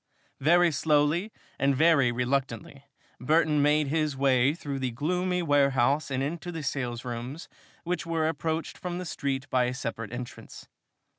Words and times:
Very 0.39 0.71
slowly 0.71 1.31
and 1.59 1.75
very 1.75 2.11
reluctantly 2.11 2.85
Burton 3.19 3.61
made 3.61 3.89
his 3.89 4.17
way 4.17 4.55
through 4.55 4.79
the 4.79 4.89
gloomy 4.89 5.43
warehouse 5.43 6.09
and 6.09 6.23
into 6.23 6.51
the 6.51 6.63
salesrooms, 6.63 7.47
which 7.83 8.03
were 8.03 8.27
approached 8.27 8.79
from 8.79 8.97
the 8.97 9.05
street 9.05 9.47
by 9.51 9.65
a 9.65 9.75
separate 9.75 10.11
entrance. 10.11 10.67